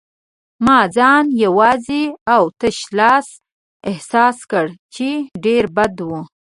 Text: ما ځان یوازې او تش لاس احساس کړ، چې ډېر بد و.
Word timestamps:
ما 0.65 0.79
ځان 0.95 1.25
یوازې 1.43 2.03
او 2.33 2.43
تش 2.59 2.77
لاس 2.97 3.27
احساس 3.89 4.37
کړ، 4.51 4.65
چې 4.93 5.07
ډېر 5.45 5.63
بد 5.75 5.95
و. 6.07 6.09